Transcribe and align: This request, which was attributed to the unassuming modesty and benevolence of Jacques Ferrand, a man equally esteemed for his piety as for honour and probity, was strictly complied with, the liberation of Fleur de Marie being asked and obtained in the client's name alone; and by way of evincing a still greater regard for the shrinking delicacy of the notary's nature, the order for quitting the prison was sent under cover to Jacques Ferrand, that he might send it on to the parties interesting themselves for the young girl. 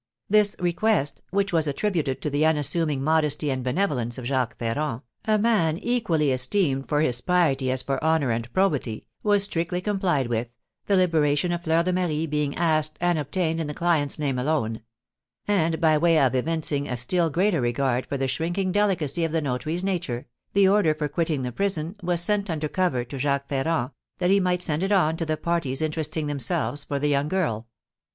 This 0.31 0.55
request, 0.57 1.21
which 1.29 1.53
was 1.53 1.67
attributed 1.67 2.23
to 2.23 2.31
the 2.31 2.43
unassuming 2.43 3.03
modesty 3.03 3.51
and 3.51 3.63
benevolence 3.63 4.17
of 4.17 4.25
Jacques 4.25 4.57
Ferrand, 4.57 5.01
a 5.25 5.37
man 5.37 5.77
equally 5.77 6.31
esteemed 6.31 6.89
for 6.89 7.01
his 7.01 7.21
piety 7.21 7.69
as 7.69 7.83
for 7.83 8.03
honour 8.03 8.31
and 8.31 8.51
probity, 8.51 9.05
was 9.21 9.43
strictly 9.43 9.79
complied 9.79 10.25
with, 10.25 10.49
the 10.87 10.95
liberation 10.95 11.51
of 11.51 11.61
Fleur 11.63 11.83
de 11.83 11.93
Marie 11.93 12.25
being 12.25 12.55
asked 12.55 12.97
and 12.99 13.19
obtained 13.19 13.61
in 13.61 13.67
the 13.67 13.75
client's 13.75 14.17
name 14.17 14.39
alone; 14.39 14.81
and 15.47 15.79
by 15.79 15.99
way 15.99 16.17
of 16.19 16.33
evincing 16.33 16.87
a 16.87 16.97
still 16.97 17.29
greater 17.29 17.61
regard 17.61 18.07
for 18.07 18.17
the 18.17 18.27
shrinking 18.27 18.71
delicacy 18.71 19.23
of 19.23 19.31
the 19.31 19.39
notary's 19.39 19.83
nature, 19.83 20.25
the 20.53 20.67
order 20.67 20.95
for 20.95 21.07
quitting 21.07 21.43
the 21.43 21.51
prison 21.51 21.95
was 22.01 22.21
sent 22.21 22.49
under 22.49 22.67
cover 22.67 23.03
to 23.05 23.19
Jacques 23.19 23.47
Ferrand, 23.49 23.91
that 24.17 24.31
he 24.31 24.39
might 24.39 24.63
send 24.63 24.81
it 24.81 24.91
on 24.91 25.15
to 25.15 25.27
the 25.27 25.37
parties 25.37 25.79
interesting 25.79 26.25
themselves 26.25 26.83
for 26.83 26.97
the 26.97 27.07
young 27.07 27.27
girl. 27.27 27.67